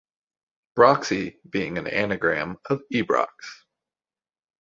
Broxi 0.75 1.37
being 1.47 1.77
an 1.77 1.85
anagram 1.85 2.57
of 2.71 2.81
Ibrox. 2.91 3.27